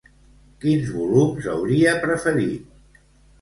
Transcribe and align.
Quins 0.63 0.87
volums 0.95 1.49
hauria 1.53 1.93
preferit? 2.07 2.99